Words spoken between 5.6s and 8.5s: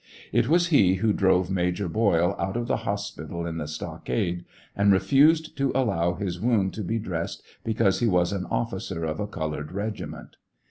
allow his wound to be dressed because he was an